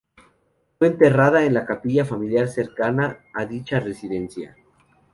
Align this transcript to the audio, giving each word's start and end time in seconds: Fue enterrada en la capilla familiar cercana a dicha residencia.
Fue 0.79 0.87
enterrada 0.87 1.45
en 1.45 1.53
la 1.53 1.63
capilla 1.67 2.05
familiar 2.05 2.47
cercana 2.47 3.19
a 3.35 3.45
dicha 3.45 3.79
residencia. 3.79 4.57